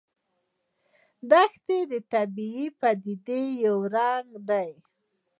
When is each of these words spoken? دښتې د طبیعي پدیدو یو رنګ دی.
دښتې 1.29 1.79
د 1.91 1.93
طبیعي 2.13 2.67
پدیدو 2.79 3.41
یو 3.65 3.77
رنګ 3.95 4.27
دی. 4.49 4.71